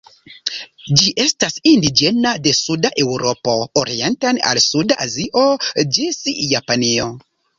[1.01, 5.47] Ĝi estas indiĝena de suda Eŭropo orienten al suda Azio
[5.99, 6.21] ĝis
[6.55, 7.09] Japanio.